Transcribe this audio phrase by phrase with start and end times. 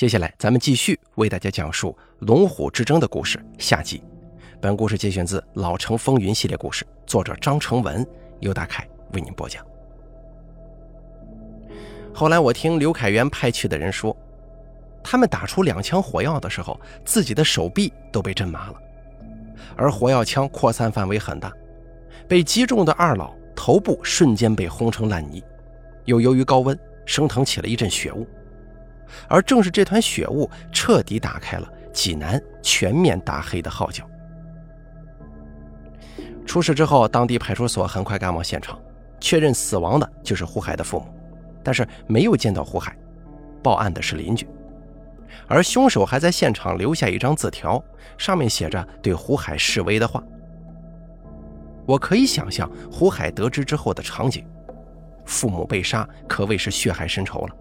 [0.00, 4.02] 接下来，咱们继续为大家讲述龙虎之争的故事下集。
[4.58, 8.06] 本故事节选自《老城风云》系列故事，作者张成文，
[8.38, 9.62] 由大凯为您播讲。
[12.14, 14.16] 后来我听刘凯元派去的人说，
[15.04, 18.80] 他们打出两枪火药的时候，自己的手臂都被震麻了，
[19.76, 21.52] 而火药枪扩散范围很大，
[22.26, 25.44] 被击中的二老头部瞬间被轰成烂泥，
[26.06, 28.26] 又由于高温升腾起了一阵血雾。
[29.28, 34.04] 而正是这团血雾，彻底打开了济南全面打黑的号角。
[36.46, 38.78] 出事之后，当地派出所很快赶往现场，
[39.20, 41.06] 确认死亡的就是胡海的父母，
[41.62, 42.96] 但是没有见到胡海，
[43.62, 44.48] 报案的是邻居。
[45.46, 47.82] 而凶手还在现场留下一张字条，
[48.18, 50.22] 上面写着对胡海示威的话。
[51.86, 54.44] 我可以想象胡海得知之后的场景，
[55.24, 57.56] 父母被杀，可谓是血海深仇了。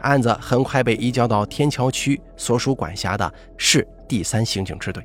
[0.00, 5.04] 案子很快被移交到天桥区所属管辖的市第三刑警支队。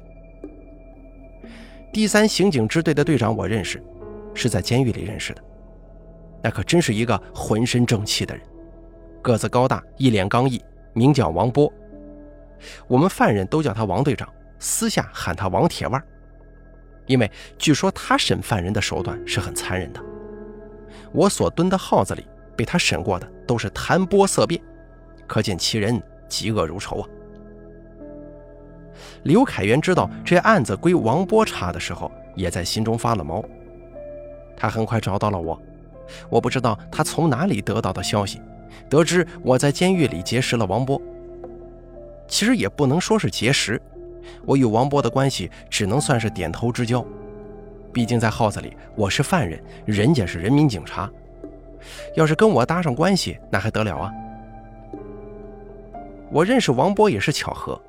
[1.93, 3.81] 第三刑警支队的队长我认识，
[4.33, 5.41] 是在监狱里认识的。
[6.43, 8.45] 那可真是一个浑身正气的人，
[9.21, 10.61] 个子高大，一脸刚毅，
[10.93, 11.71] 名叫王波。
[12.87, 14.27] 我们犯人都叫他王队长，
[14.59, 16.03] 私下喊他王铁腕，
[17.05, 20.01] 因为据说他审犯人的手段是很残忍的。
[21.11, 24.61] 我所蹲的号子里被他审过的都是谈波色变。
[25.27, 27.09] 可见其人嫉恶如仇啊！
[29.23, 33.43] 刘凯元知道这案子归王波查的时候，也在心中发了毛。
[34.55, 35.59] 他很快找到了我，
[36.29, 38.41] 我不知道他从哪里得到的消息，
[38.89, 41.01] 得知我在监狱里结识了王波。
[42.27, 43.81] 其实也不能说是结识，
[44.45, 47.05] 我与王波的关系只能算是点头之交。
[47.91, 51.09] 毕竟在号子里我是犯人，人家是人民警察，
[52.15, 54.11] 要是跟我搭上关系，那还得了啊！
[56.31, 57.79] 我认识王波也是巧合，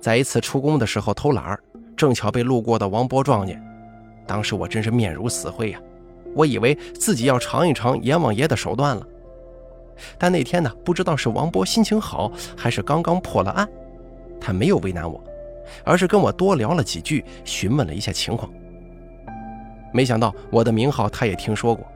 [0.00, 1.58] 在一次出工的时候偷懒儿，
[1.96, 3.62] 正巧被路过的王波撞见。
[4.26, 5.80] 当时我真是面如死灰呀，
[6.34, 9.06] 我以为自己要尝一尝阎王爷的手段了。
[10.18, 13.66] 但那天呢，不知道是王波心情好，还是刚刚破了案，
[14.40, 15.22] 他没有为难我，
[15.84, 18.52] 而是跟我多聊了几句，询问了一下情况。
[19.92, 21.86] 没想到我的名号他也听说过，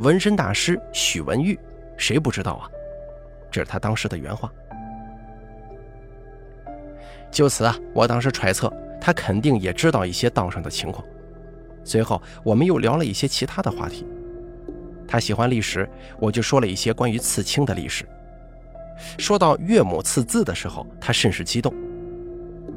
[0.00, 1.58] 纹身大师许文玉，
[1.96, 2.68] 谁不知道啊？
[3.50, 4.52] 这是他当时的原话。
[7.30, 11.04] 就此啊，我当时揣测他肯定也知道一些道上的情况。
[11.84, 14.06] 随后我们又聊了一些其他的话题。
[15.08, 18.04] 他喜欢历史，我就说了一些关于刺青的历史。
[19.18, 21.72] 说到岳母刺字的时候，他甚是激动。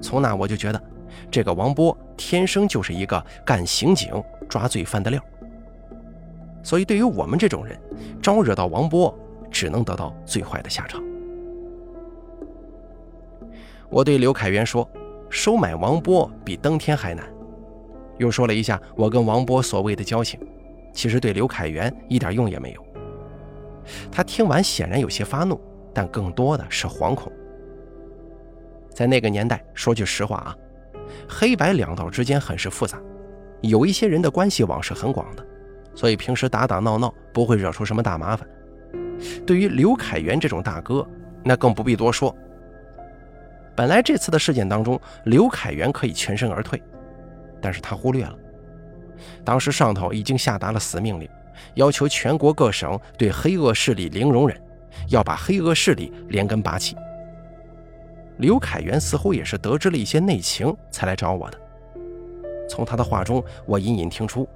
[0.01, 0.81] 从那我就觉得，
[1.29, 4.11] 这个王波天生就是一个干刑警、
[4.49, 5.21] 抓罪犯的料。
[6.63, 7.77] 所以对于我们这种人，
[8.21, 9.13] 招惹到王波，
[9.51, 11.03] 只能得到最坏的下场。
[13.93, 14.89] 我对刘凯元说
[15.29, 17.23] ：“收买王波比登天还难。”
[18.17, 20.39] 又说了一下我跟王波所谓的交情，
[20.91, 22.83] 其实对刘凯元一点用也没有。
[24.11, 25.61] 他听完显然有些发怒，
[25.93, 27.31] 但更多的是惶恐。
[28.89, 30.57] 在那个年代，说句实话啊，
[31.29, 32.99] 黑白两道之间很是复杂，
[33.61, 35.45] 有一些人的关系网是很广的，
[35.93, 38.47] 所以平时打打闹闹不会惹出什么大麻烦。
[39.45, 41.07] 对于刘凯元这种大哥，
[41.43, 42.35] 那更不必多说。
[43.75, 46.81] 本来这次的事件当中，刘凯元可以全身而退，
[47.61, 48.35] 但是他忽略了，
[49.43, 51.27] 当时上头已经下达了死命令，
[51.73, 54.61] 要求全国各省对黑恶势力零容忍，
[55.09, 56.95] 要把黑恶势力连根拔起。
[58.37, 61.59] 刘凯元似乎也是得知了一些内情才来找我的，
[62.69, 64.47] 从他的话中，我隐隐听出，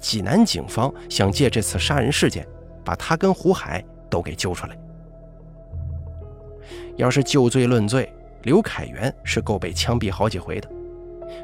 [0.00, 2.46] 济南警方想借这次杀人事件，
[2.84, 4.78] 把他跟胡海都给揪出来。
[6.96, 8.10] 要是就罪论罪。
[8.42, 10.68] 刘凯元是够被枪毙好几回的，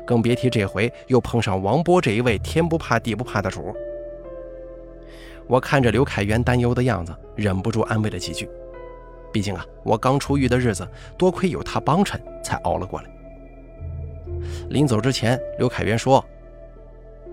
[0.07, 3.75] 更别提这回又碰上王波这一位天不怕地不怕的主。
[5.47, 8.49] 我看着刘凯元担忧的样子，忍不住安慰了几句。
[9.33, 10.89] 毕竟啊，我刚出狱的日子，
[11.19, 13.11] 多亏有他帮衬，才熬了过来。
[14.71, 16.25] 临走之前，刘凯元说：“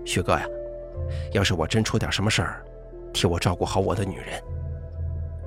[0.04, 0.44] 徐哥呀，
[1.32, 2.62] 要是我真出点什么事儿，
[3.12, 4.42] 替我照顾好我的女人。”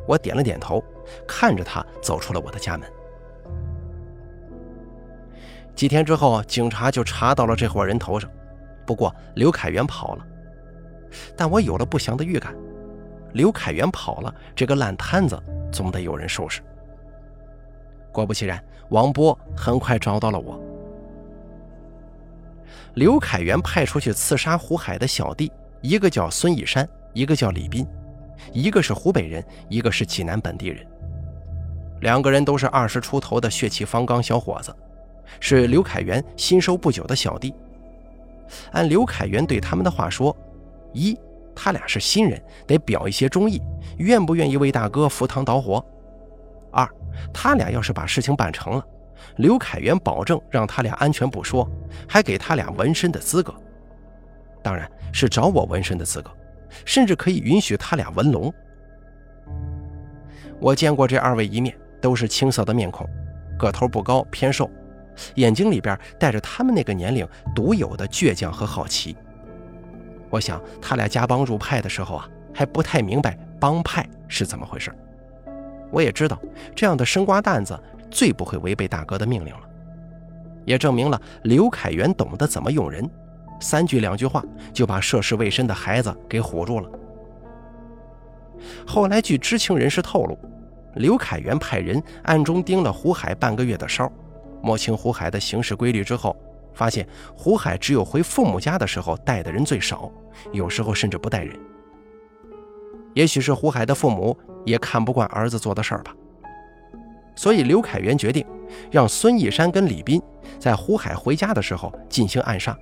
[0.08, 0.84] 我点了点头，
[1.28, 2.90] 看着他走出了我的家门。
[5.76, 8.30] 几天之后，警察就查到了这伙人头上，
[8.86, 10.26] 不过刘凯元跑了。
[11.36, 12.56] 但我有了不祥的预感，
[13.34, 15.38] 刘凯元跑了，这个烂摊子
[15.72, 16.62] 总得有人收拾。
[18.12, 20.58] 果不其然，王波很快找到了我。
[22.94, 25.52] 刘凯元派出去刺杀胡海的小弟，
[25.82, 27.86] 一个叫孙义山，一个叫李斌，
[28.54, 30.86] 一个是湖北人，一个是济南本地人。
[32.00, 34.74] 两个人都是二十出头的血气方刚小伙子，
[35.40, 37.54] 是刘凯元新收不久的小弟。
[38.72, 40.36] 按刘凯元对他们的话说，
[40.94, 41.18] 一，
[41.56, 43.62] 他俩是新人，得表一些忠义，
[43.98, 45.84] 愿不愿意为大哥赴汤蹈火？
[46.72, 46.88] 二，
[47.34, 48.86] 他俩要是把事情办成了，
[49.38, 51.68] 刘凯元保证让他俩安全不说，
[52.08, 53.54] 还给他俩纹身的资格，
[54.62, 56.30] 当然是找我纹身的资格，
[56.86, 58.54] 甚至可以允许他俩纹龙。
[60.60, 63.08] 我见过这二位一面，都是青涩的面孔，
[63.58, 64.70] 个头不高，偏瘦，
[65.36, 69.16] 眼睛里边带着他们那个年龄独有的倔强和好奇。
[70.30, 74.92] 我想他俩加帮入派的时候啊，还不太明白帮派是怎么回事。
[75.92, 76.38] 我也知道
[76.76, 77.80] 这样的生瓜蛋子
[78.12, 79.62] 最不会违背大哥的命令了，
[80.66, 83.10] 也证明了刘凯元懂得怎么用人，
[83.62, 86.90] 三句两句话就把涉世未深的孩子给唬住了。
[88.86, 90.38] 后来据知情人士透露，
[90.96, 94.12] 刘凯元派人暗中盯了胡海半个月的梢，
[94.66, 96.36] 摸清胡海的行事规律之后，
[96.74, 97.08] 发现
[97.38, 100.12] 胡海只有回父母家的时候带的人最少，
[100.52, 101.56] 有时候甚至不带人。
[103.14, 104.36] 也许是胡海的父母
[104.66, 106.16] 也看不惯儿子做的事儿吧，
[107.36, 108.44] 所以刘凯元决定
[108.90, 110.20] 让孙义山跟李斌
[110.58, 112.76] 在胡海回家的时候进行暗杀，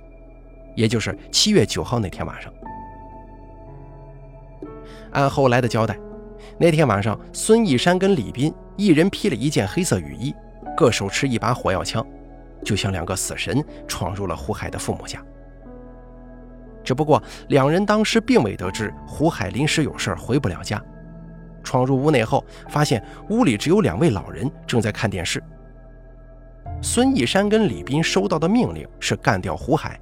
[0.74, 2.50] 也就是七月九号那天晚上。
[5.12, 5.96] 按后来的交代，
[6.58, 10.34] 那天晚上，孙义山跟李斌一人披了一件黑色雨衣，
[10.76, 12.04] 各手持一把火药枪，
[12.64, 15.22] 就像两个死神闯入了胡海的父母家。
[16.82, 20.82] 只不过两人当时并未得知胡海临时有事回不了家。
[21.62, 25.42] 闯入屋内后，发现屋里只有两位老人正在看电视。
[26.82, 29.98] 孙义山跟李斌收到的命令是干掉胡海，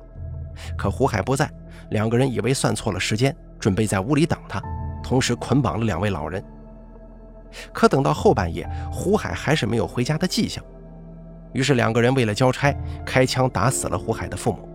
[0.76, 1.48] 可胡海不在，
[1.90, 4.60] 两个人以为算错了时间，准备在屋里等他。
[5.04, 6.42] 同时捆绑了两位老人，
[7.72, 10.62] 可等到后半夜，胡海还是没有回家的迹象。
[11.52, 14.68] 于是两个人为了交差，开枪打死了胡海的父母。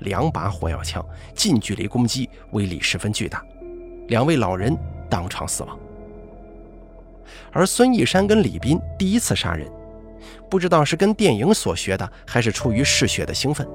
[0.00, 1.04] 两把火药枪
[1.34, 3.44] 近距离攻击，威力十分巨大，
[4.08, 4.76] 两位老人
[5.08, 5.78] 当场死亡。
[7.52, 9.66] 而孙义山跟李斌第一次杀人，
[10.48, 13.66] 不知道是跟电影所学的，还是出于嗜血的兴奋，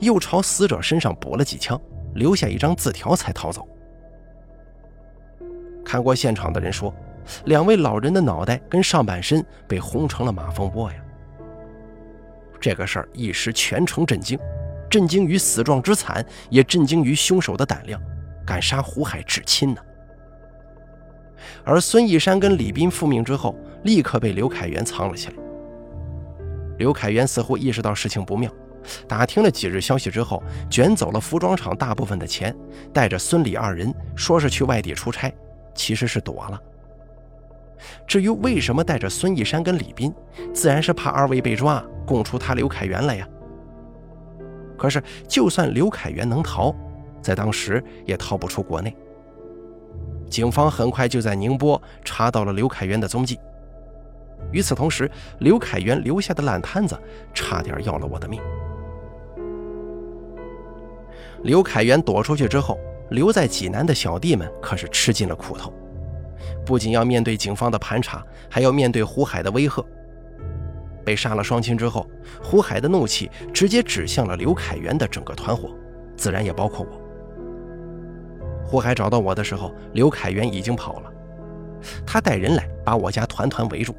[0.00, 1.80] 又朝死者身上补了几枪，
[2.14, 3.68] 留下一张字条才逃走。
[5.84, 6.92] 看过现场的人说，
[7.44, 10.98] 两位老人的脑袋跟上半身被轰成了马蜂窝呀。
[12.60, 14.38] 这个事儿一时全城震惊，
[14.90, 18.00] 震惊于死状之惨，也震惊于凶手的胆量，
[18.46, 19.80] 敢杀胡海至亲呢。
[21.64, 23.54] 而孙义山跟李斌复命之后，
[23.84, 25.34] 立刻被刘凯元藏了起来。
[26.78, 28.50] 刘凯元似乎意识到事情不妙，
[29.06, 32.54] 打听了几日消息之后，卷走了服装厂大部分的钱，
[32.92, 35.32] 带着孙李二人，说是去外地出差。
[35.74, 36.60] 其实是躲了。
[38.06, 40.12] 至于为什么带着孙义山跟李斌，
[40.52, 43.28] 自然是怕二位被抓，供出他刘凯元来呀。
[44.76, 46.74] 可是，就算刘凯元能逃，
[47.20, 48.96] 在当时也逃不出国内。
[50.28, 53.38] 警方很快就在宁波查到了刘凯元的踪迹。
[54.52, 55.10] 与此同时，
[55.40, 56.98] 刘凯元留下的烂摊子
[57.34, 58.40] 差点要了我的命。
[61.42, 62.78] 刘凯元躲出去之后。
[63.10, 65.72] 留在济南的小弟们可是吃尽了苦头，
[66.68, 69.82] 不仅要面对警方的盘查，还要面对胡海的威吓。
[71.02, 72.06] 被杀了双亲之后，
[72.42, 75.70] 胡海的怒气直接指向了刘凯元的整个团伙，
[76.14, 78.66] 自然也包括我。
[78.66, 81.10] 胡海找到我的时候，刘凯元已经跑了，
[82.06, 83.96] 他带人来把我家团团围住。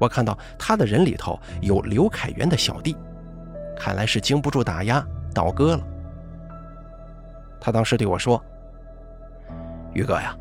[0.00, 2.96] 我看到他的人里头有刘凯元的小弟，
[3.76, 5.86] 看来是经不住打压倒戈了。
[7.60, 8.44] 他当时对我说
[9.94, 10.36] ：“于哥呀，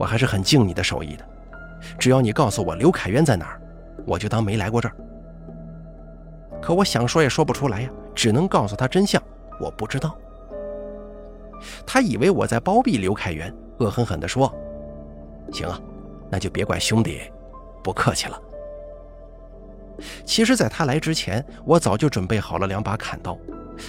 [0.00, 1.24] 我还是很敬你的手艺的。
[1.98, 3.60] 只要你告诉我刘凯元在哪儿，
[4.06, 4.96] 我就当没来过这儿。”
[6.62, 9.22] 可我想说也说不出来呀，只能告诉他真相，
[9.60, 10.16] 我不知道。
[11.86, 14.50] 他以为我在包庇刘凯元，恶狠狠地说
[15.52, 15.78] ：“行啊，
[16.30, 17.20] 那就别怪兄弟
[17.84, 18.40] 不客气了。”
[20.24, 23.36] 其实，在他来之前，我早就准备好了两把砍刀。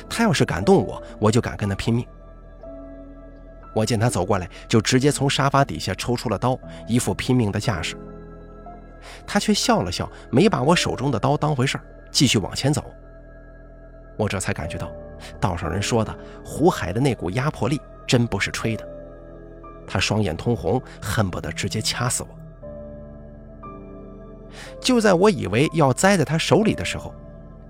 [0.10, 2.06] 他要是敢动我，我就敢跟他拼命。
[3.74, 7.96] 我见他走过来，就直接从沙发底下抽出了刀，一副拼命的架势。
[9.26, 11.80] 他却笑了笑，没把我手中的刀当回事，
[12.12, 12.84] 继续往前走。
[14.18, 14.92] 我这才感觉到，
[15.40, 18.88] 道上人说的胡海的那股压迫力真不是吹的。
[19.88, 22.30] 他双眼通红，恨不得直接掐死我。
[24.80, 27.14] 就在我以为要栽在他手里的时候，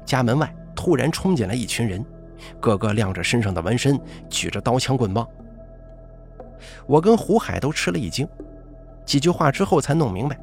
[0.03, 2.03] 家门外突然冲进来一群人，
[2.59, 5.25] 个个亮着身上的纹身，举着刀枪棍棒。
[6.85, 8.27] 我跟胡海都吃了一惊，
[9.05, 10.39] 几句话之后才弄明白，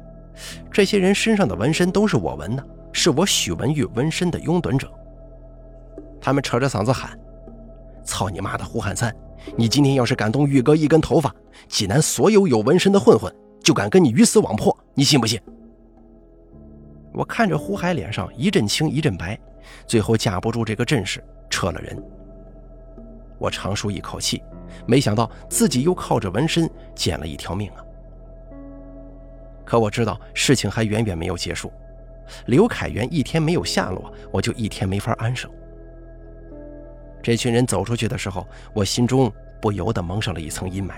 [0.71, 4.91] 这些人身上的纹身都是我纹的，是我许文玉纹身的拥趸者。
[6.21, 7.17] 他们扯着嗓子喊
[8.03, 9.15] ：“操你妈的胡汉三！
[9.55, 11.33] 你今天要是敢动玉哥一根头发，
[11.67, 13.33] 济南所有有纹身的混混
[13.63, 15.39] 就敢跟你鱼死网破，你信不信？”
[17.13, 19.39] 我看着胡海脸上一阵青一阵白，
[19.87, 22.01] 最后架不住这个阵势，撤了人。
[23.39, 24.43] 我长舒一口气，
[24.85, 27.83] 没想到自己又靠着纹身捡了一条命啊！
[29.65, 31.71] 可我知道事情还远远没有结束，
[32.47, 35.49] 刘凯元一天没有下落，我就一天没法安生。
[37.21, 39.31] 这群人走出去的时候，我心中
[39.61, 40.93] 不由得蒙上了一层阴霾，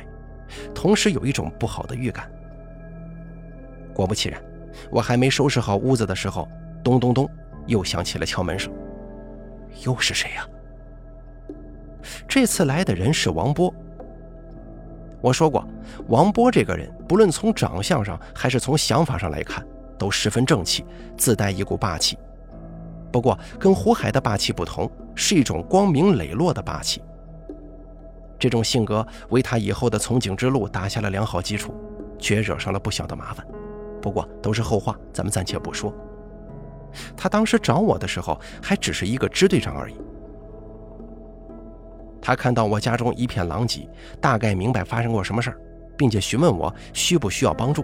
[0.73, 2.31] 同时有一种不好的预感。
[3.93, 4.41] 果不其然，
[4.89, 6.47] 我还没收拾好屋子的时候，
[6.83, 7.29] 咚咚咚，
[7.67, 8.71] 又响起了敲门声。
[9.83, 10.47] 又是谁呀？
[12.27, 13.73] 这次来的人是王波。
[15.21, 15.67] 我说过，
[16.07, 19.65] 王波这个人，不论从长相上还是从想法上来看，
[19.97, 20.83] 都十分正气，
[21.15, 22.17] 自带一股霸气。
[23.11, 27.03] 不过，跟胡海的霸气不同，是一种光明磊落的霸气。
[28.39, 31.75] 这种性格为他以后的从警之路打下了良好基础，
[32.17, 33.45] 却惹上了不小的麻烦。
[34.01, 35.93] 不过都是后话，咱们暂且不说。
[37.15, 39.95] 他当时找我的时候，还只是一个支队长而已。
[42.21, 45.57] 他看到我家中一片狼藉，大概明白发生过什么事儿，
[45.97, 47.83] 并且询问我需不需要帮助。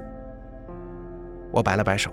[1.52, 2.12] 我摆了摆手。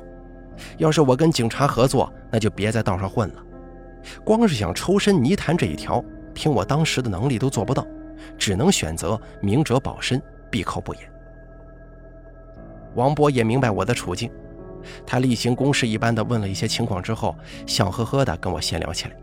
[0.79, 3.43] 要是我跟警察合作，那就别在道上混了。
[4.25, 6.03] 光是想抽身泥潭这一条，
[6.33, 7.85] 凭我当时的能力都做不到，
[8.39, 11.03] 只能选择明哲保身，闭口不言。
[12.95, 14.31] 王波也明白我的处境，
[15.05, 19.17] 他例行公事一般的问了一些情况之后，笑呵呵的跟我闲聊起来。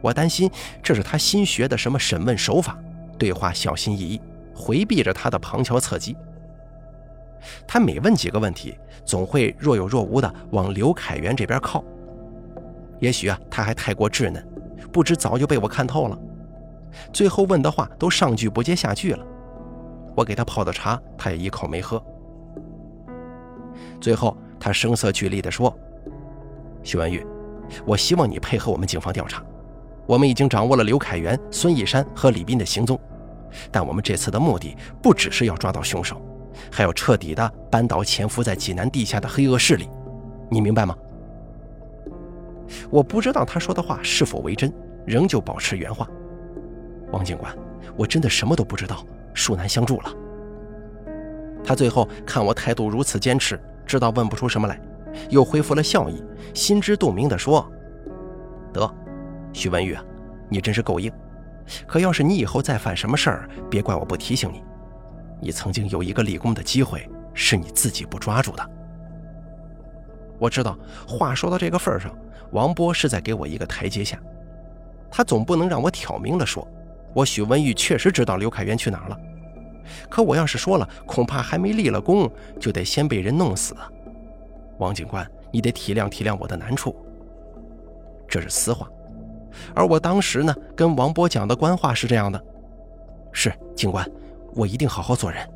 [0.00, 0.50] 我担心
[0.82, 2.78] 这是他新学的什么审问手法，
[3.18, 4.20] 对话小心翼翼，
[4.54, 6.16] 回避着他的旁敲侧击。
[7.66, 11.84] 他每问几个问题，总会若有若无地往刘凯元这边靠。
[13.00, 14.44] 也许啊，他还太过稚嫩，
[14.92, 16.18] 不知早就被我看透了。
[17.12, 19.24] 最后问的话都上句不接下句了。
[20.16, 22.02] 我给他泡的茶，他也一口没喝。
[24.00, 25.72] 最后，他声色俱厉地说
[26.82, 27.24] ：“徐文玉，
[27.86, 29.42] 我希望你配合我们警方调查。
[30.08, 32.98] 我们已经掌握了刘凯元、孙义山和李斌的行踪，
[33.70, 36.20] 但我们这次的目的不只是要抓到凶手。”
[36.72, 39.88] 还要彻底的扳倒潜伏在济南地下的黑恶势力，
[40.50, 40.96] 你明白吗？
[42.90, 44.72] 我不知道他说的话是否为真，
[45.06, 46.08] 仍旧保持原话。
[47.12, 47.54] 王警官，
[47.96, 50.12] 我真的什么都不知道，恕难相助了。
[51.62, 54.80] 他最后看我态度如此坚持，知道问不出什么来，
[55.30, 56.20] 又恢复了笑意，
[56.54, 57.64] 心知肚明地说
[58.74, 58.92] ：“得，
[59.52, 60.04] 徐文玉啊，
[60.48, 61.12] 你真是够硬。
[61.86, 64.62] 可要是你以后再犯什么事儿，别怪我不提醒你。”
[65.40, 68.70] 你曾经有一个立功的机会，是你自己不抓住的。
[70.38, 70.76] 我知道，
[71.06, 72.12] 话说到这个份上，
[72.50, 74.20] 王波是在给我一个台阶下。
[75.10, 76.66] 他总不能让我挑明了说，
[77.14, 79.18] 我许文玉确实知道刘凯元去哪儿了。
[80.08, 83.76] 可我要是说了，恐怕还没立了功，就得先被人弄死。
[84.78, 86.96] 王警官，你得体谅体谅我的难处。
[88.28, 88.88] 这是私话，
[89.74, 92.42] 而我当时呢，跟王波讲的官话是这样的：
[93.32, 94.08] 是警官。
[94.54, 95.48] 我一定好好做人，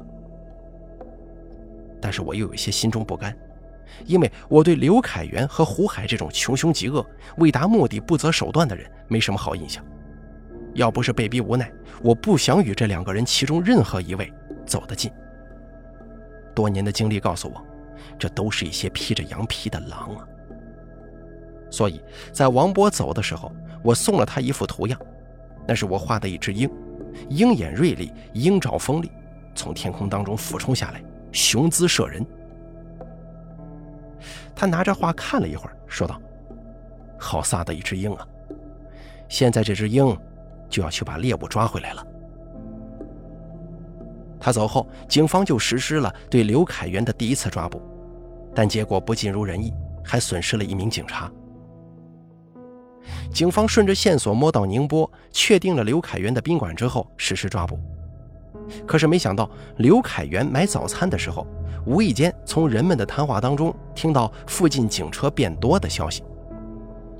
[2.00, 3.36] 但是我又有些心中不甘，
[4.04, 7.04] 因为我对刘凯元和胡海这种穷凶极恶、
[7.38, 9.84] 为达目的不择手段的人没什么好印象。
[10.74, 14.32] 要不是被逼无奈，我不想与这两个人其中任何一位
[14.64, 15.10] 走得近。
[16.54, 17.60] 多年的经历告诉我，
[18.18, 20.24] 这都是一些披着羊皮的狼啊。
[21.70, 23.50] 所以在王波走的时候，
[23.82, 24.98] 我送了他一幅图样，
[25.66, 26.70] 那是我画的一只鹰。
[27.28, 29.10] 鹰眼锐利，鹰爪锋利，
[29.54, 32.24] 从天空当中俯冲下来，雄姿慑人。
[34.54, 36.20] 他拿着画看了一会儿，说道
[37.18, 38.26] ：“好飒的一只鹰啊！
[39.28, 40.16] 现在这只鹰
[40.70, 42.06] 就要去把猎物抓回来了。”
[44.40, 47.80] 他走后，警方就实施了对刘凯元的第一次抓捕，
[48.54, 49.72] 但结果不尽如人意，
[50.02, 51.30] 还损失了一名警察。
[53.32, 57.78] 警方顺着线索摸到宁波，确定了刘凯元的宾馆之后，实施抓捕。
[58.86, 61.46] 可是没想到，刘凯元买早餐的时候，
[61.84, 66.22] 无意间从人们的谈话当中听到附近警车变多的消息。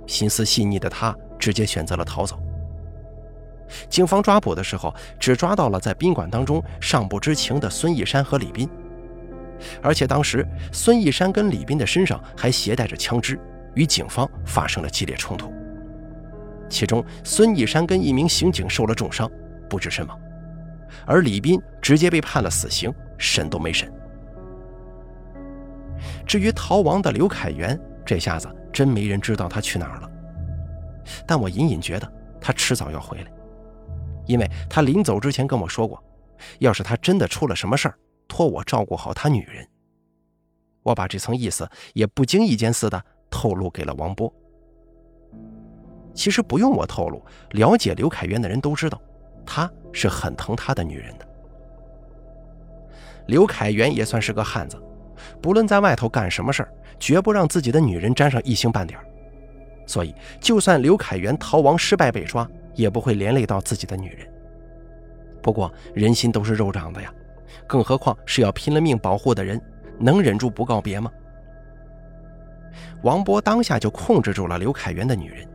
[0.07, 2.39] 心思细腻的他，直接选择了逃走。
[3.89, 8.69] 警方抓捕的时候，只抓到了在宾馆当中尚不知情的孙义山和李斌，
[9.83, 13.39] 而且当时孙义山跟李斌的身上还携带着枪支，
[13.75, 15.53] 与警方发生了激烈冲突。
[16.73, 19.31] 其中，孙义山跟一名刑警受了重伤，
[19.69, 20.19] 不治身亡，
[21.05, 23.93] 而李斌直接被判了死刑，审都没审。
[26.27, 30.11] 至于逃亡的刘凯元，这下子真没人知道他去哪儿了。
[31.27, 32.11] 但我隐隐觉得
[32.41, 33.31] 他迟早要回来，
[34.25, 36.03] 因为他临走之前跟我说过，
[36.61, 37.95] 要是他真的出了什么事儿，
[38.27, 39.69] 托我照顾好他女人。
[40.83, 44.33] 我把这层意思也不经意间似的透露给了王波。
[46.15, 49.01] 其实不用我透露，了解刘凯元的人都知道，
[49.45, 51.27] 他是很疼他的女人的。
[53.27, 54.77] 刘凯元也算是个汉子，
[55.41, 58.99] 不论在外头干什么事儿，绝不让自己的女人沾上一星半点
[59.87, 64.27] 所以，就算刘凯元逃亡失败被抓，也不会连累到自己的女人。
[65.43, 67.13] 不过，人心都是肉长的呀，
[67.67, 69.61] 更何况是要拼了命保护的人，
[69.99, 71.11] 能忍住不告别吗？
[73.03, 75.47] 王波当下就控制住了刘凯元的女人。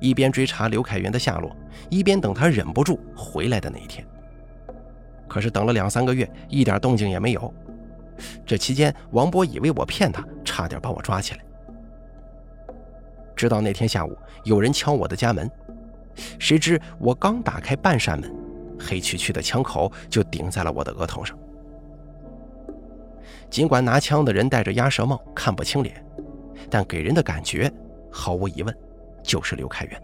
[0.00, 1.54] 一边追查刘凯源的下落，
[1.88, 4.04] 一边等他忍不住回来的那一天。
[5.28, 7.54] 可是等了两三个月，一点动静也没有。
[8.44, 11.40] 这期间，王波以为我骗他，差点把我抓起来。
[13.36, 15.50] 直到那天下午，有人敲我的家门，
[16.38, 18.30] 谁知我刚打开半扇门，
[18.78, 21.38] 黑黢黢的枪口就顶在了我的额头上。
[23.48, 26.04] 尽管拿枪的人戴着鸭舌帽，看不清脸，
[26.68, 27.72] 但给人的感觉
[28.10, 28.76] 毫无疑问。
[29.22, 30.02] 就是刘开元，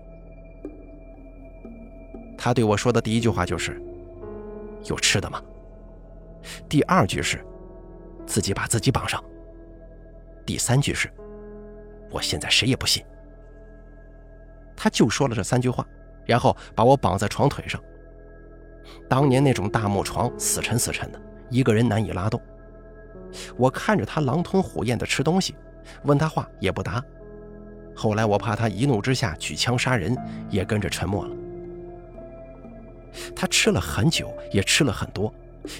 [2.38, 3.80] 他对我说的第一句话就是
[4.88, 5.42] ：“有吃的吗？”
[6.68, 7.44] 第二句是
[8.26, 9.22] ：“自己把自己绑上。”
[10.46, 11.10] 第三句是
[12.10, 13.04] ：“我现在谁也不信。”
[14.76, 15.84] 他就说了这三句话，
[16.24, 17.82] 然后把我绑在床腿上。
[19.08, 21.20] 当年那种大木床，死沉死沉的，
[21.50, 22.40] 一个人难以拉动。
[23.56, 25.56] 我看着他狼吞虎咽的吃东西，
[26.04, 27.02] 问他话也不答。
[27.96, 30.14] 后来我怕他一怒之下举枪杀人，
[30.50, 31.34] 也跟着沉默了。
[33.34, 35.32] 他吃了很久，也吃了很多，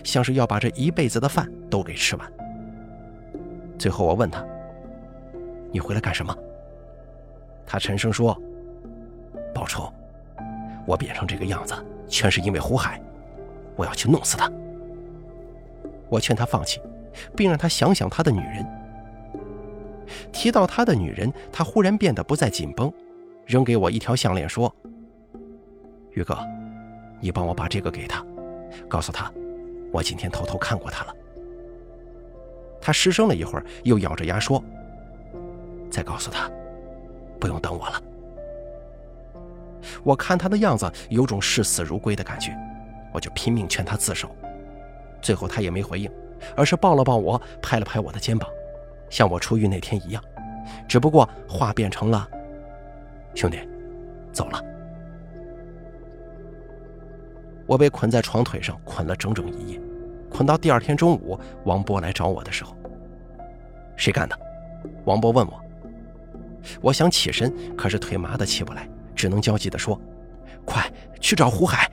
[0.02, 2.32] 像是要把这一辈子的饭都给吃完。
[3.78, 4.42] 最后我问他
[5.70, 6.34] ：“你回来干什么？”
[7.66, 8.34] 他沉声说
[9.54, 9.92] ：“报仇。
[10.86, 11.74] 我变成这个样子，
[12.08, 12.98] 全是因为胡海，
[13.76, 14.50] 我要去弄死他。”
[16.08, 16.80] 我劝他放弃，
[17.36, 18.66] 并让他想想他的女人。
[20.36, 22.92] 提到他的女人，他忽然变得不再紧绷，
[23.46, 24.70] 扔给我一条项链，说
[26.12, 26.38] ：“于哥，
[27.22, 28.22] 你帮我把这个给他，
[28.86, 29.32] 告诉他，
[29.90, 31.14] 我今天偷偷看过他了。”
[32.82, 34.62] 他失声了一会儿，又咬着牙说
[35.90, 36.50] ：“再告诉他，
[37.40, 38.02] 不用等我了。”
[40.04, 42.54] 我看他的样子有种视死如归的感觉，
[43.10, 44.28] 我就拼命劝他自首。
[45.22, 46.12] 最后他也没回应，
[46.54, 48.46] 而是抱了抱我，拍了拍我的肩膀。
[49.08, 50.22] 像我出狱那天一样，
[50.88, 52.28] 只不过话变成了
[53.34, 53.58] ：“兄弟，
[54.32, 54.62] 走了。”
[57.66, 59.80] 我被捆在床腿上，捆了整整一夜，
[60.30, 62.76] 捆到第二天中午，王波来找我的时候，
[63.96, 64.38] 谁干的？
[65.04, 65.60] 王波问我。
[66.80, 70.00] 我想起身，可是腿麻的起不来，只能焦急地说
[70.66, 70.90] ：“快
[71.20, 71.90] 去找胡海！”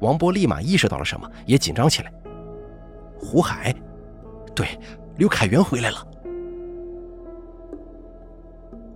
[0.00, 2.12] 王波立马意识到了什么，也紧张起来。
[3.18, 3.74] 胡海，
[4.54, 4.66] 对。
[5.16, 6.06] 刘凯元回来了。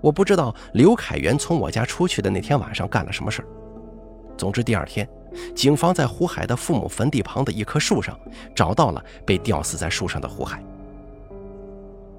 [0.00, 3.44] 我不知道刘凯元从我家出去的那天晚上干了什么事
[4.36, 5.08] 总之，第二天，
[5.54, 8.18] 警方在胡海的父母坟地旁的一棵树上
[8.54, 10.62] 找到了被吊死在树上的胡海。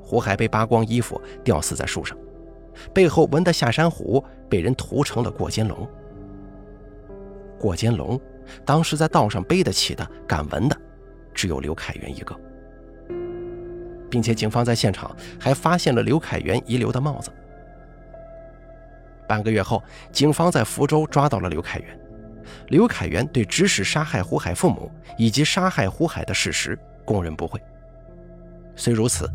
[0.01, 2.17] 胡海被扒光衣服吊死在树上，
[2.93, 5.88] 背后纹的下山虎被人涂成了过肩龙。
[7.57, 8.19] 过肩龙
[8.65, 10.77] 当时在道上背得起的、敢纹的，
[11.33, 12.35] 只有刘凯元一个。
[14.10, 17.32] 并且警方在现场还发现了刘凯元遗留的帽子。
[19.28, 22.00] 半个月后，警方在福州抓到了刘凯元。
[22.69, 27.62] 刘凯元对指使杀害胡海父母以及杀害胡海的事实供认不讳。
[28.76, 29.30] 虽如此，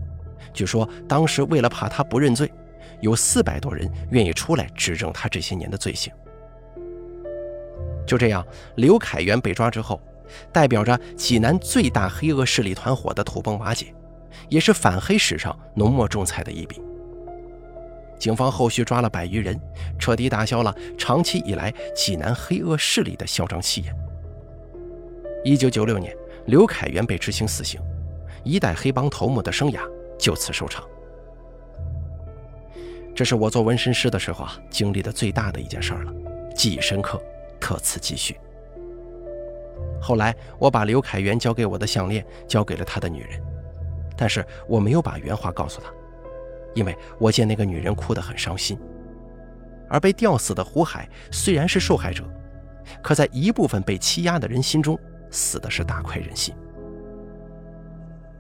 [0.53, 2.53] 据说当时为了怕他不认罪，
[3.01, 6.13] 有四百多人愿意出来指证他这些年的罪行。
[8.05, 10.01] 就这样，刘凯元被抓之后，
[10.53, 13.95] 代表着济南最大黑恶势力团伙的土崩瓦解。
[14.49, 16.81] 也是反黑史上浓墨重彩的一笔。
[18.19, 19.61] 警方后续抓了百余人，
[19.99, 23.95] 彻底打消了长期以来济南黑恶势力的嚣张气焰。
[25.45, 26.17] 一九九六年，
[26.47, 27.81] 刘凯元被执行死刑，
[28.43, 29.81] 一代黑帮头目的生涯
[30.19, 30.85] 就此收场。
[33.15, 36.13] 这是我做纹身师的时候啊经历的最大的一件事儿了，
[36.57, 37.21] 记忆深刻，
[37.61, 38.37] 特此继续。
[40.01, 43.41] 后来，我把刘凯元交给我的项链交给了他的女人。
[44.17, 45.93] 但是我没有把原话告诉他，
[46.75, 48.79] 因为我见那个女人哭得很伤心。
[49.89, 52.25] 而被吊死的胡海虽然是受害者，
[53.03, 54.99] 可在一部分被欺压的人心中，
[55.31, 56.55] 死的是大快人心。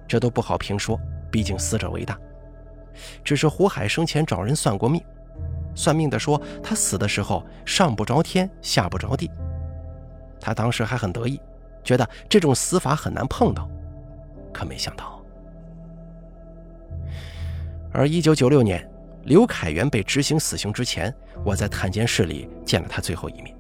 [0.07, 0.99] 这都不好评说，
[1.31, 2.19] 毕竟死者为大。
[3.25, 5.03] 只是胡海生前找人算过命，
[5.75, 9.31] 算命的说他死的时候上不着天，下不着地。
[10.41, 11.41] 他当时还很得意，
[11.83, 13.69] 觉得这种死法很难碰到。
[14.53, 15.14] 可没想到，
[17.95, 18.85] 而一九九六年，
[19.23, 23.57] 刘凯元被执行死刑之前，我在探监室里见了他最后一面。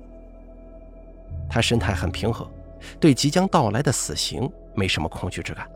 [1.48, 2.50] 他神态很平和，
[2.98, 5.70] 对即将到来的死刑没什么恐惧之感。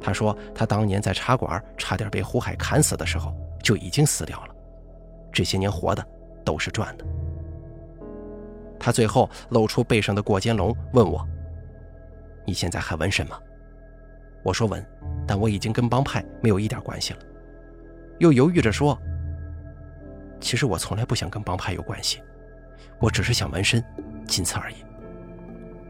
[0.00, 4.54] 他说，他当年在茶馆差点被胡海砍死的时候就已经死掉了，
[5.30, 6.02] 这些年活的
[6.42, 7.04] 都是赚的。
[8.78, 11.28] 他最后露出背上的过肩龙，问我
[12.46, 13.38] ：“你现在还纹身吗？”
[14.42, 14.82] 我说纹，
[15.26, 17.20] 但我已经跟帮派没有一点关系了。
[18.20, 18.96] 又犹豫着说
[20.40, 22.22] ：“其实我从来不想跟帮派有关系，
[22.98, 23.82] 我只是想纹身，
[24.26, 24.76] 仅此而已。”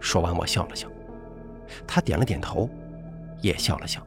[0.00, 0.88] 说完，我笑了笑，
[1.88, 2.70] 他点了点头，
[3.40, 4.00] 也笑了笑。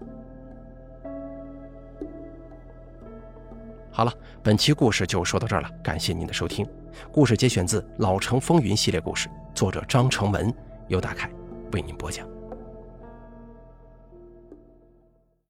[3.91, 6.65] 好了，本期故事就说到这儿了，感谢您的收听。
[7.11, 10.51] 故事节选自《老城风云》系列故事，作者张成文，
[10.87, 11.29] 由大凯
[11.73, 12.32] 为您播讲。